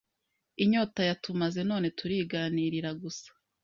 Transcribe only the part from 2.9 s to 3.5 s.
gusa